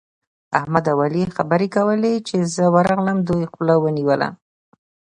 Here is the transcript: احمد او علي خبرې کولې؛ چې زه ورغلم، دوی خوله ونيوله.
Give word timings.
احمد 0.59 0.85
او 0.93 0.99
علي 1.05 1.23
خبرې 1.37 1.67
کولې؛ 1.75 2.13
چې 2.27 2.37
زه 2.55 2.65
ورغلم، 2.75 3.17
دوی 3.27 3.43
خوله 3.51 3.75
ونيوله. 3.79 4.29